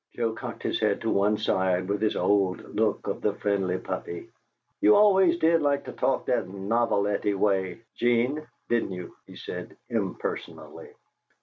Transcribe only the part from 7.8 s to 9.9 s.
'Gene, didn't you?" he said,